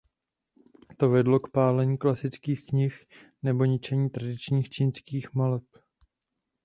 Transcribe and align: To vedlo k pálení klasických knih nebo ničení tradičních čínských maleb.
To 0.97 1.09
vedlo 1.09 1.39
k 1.39 1.49
pálení 1.51 1.97
klasických 1.97 2.65
knih 2.65 3.05
nebo 3.43 3.65
ničení 3.65 4.09
tradičních 4.09 4.69
čínských 4.69 5.33
maleb. 5.33 5.63